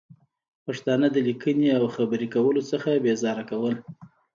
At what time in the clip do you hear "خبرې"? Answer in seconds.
1.95-2.27